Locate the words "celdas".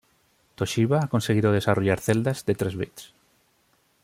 2.07-2.43